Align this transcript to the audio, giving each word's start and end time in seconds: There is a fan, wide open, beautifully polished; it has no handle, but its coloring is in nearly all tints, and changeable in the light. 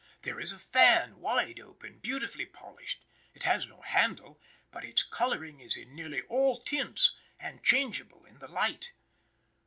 There 0.23 0.39
is 0.39 0.51
a 0.51 0.57
fan, 0.57 1.19
wide 1.19 1.59
open, 1.59 1.99
beautifully 1.99 2.47
polished; 2.47 3.05
it 3.35 3.43
has 3.43 3.67
no 3.67 3.81
handle, 3.81 4.41
but 4.71 4.83
its 4.83 5.03
coloring 5.03 5.59
is 5.59 5.77
in 5.77 5.93
nearly 5.93 6.23
all 6.23 6.59
tints, 6.59 7.11
and 7.39 7.63
changeable 7.63 8.25
in 8.25 8.39
the 8.39 8.47
light. 8.47 8.93